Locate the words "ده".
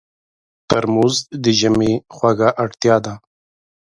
3.05-3.13